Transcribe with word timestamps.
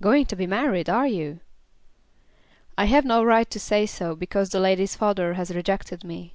"Going 0.00 0.26
to 0.26 0.34
be 0.34 0.48
married, 0.48 0.90
are 0.90 1.06
you?" 1.06 1.38
"I 2.76 2.86
have 2.86 3.04
no 3.04 3.22
right 3.22 3.48
to 3.50 3.60
say 3.60 3.86
so, 3.86 4.16
because 4.16 4.50
the 4.50 4.58
lady's 4.58 4.96
father 4.96 5.34
has 5.34 5.54
rejected 5.54 6.02
me." 6.02 6.34